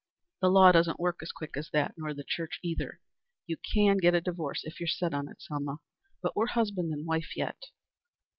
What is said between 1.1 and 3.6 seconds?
as quick as that, nor the church either. You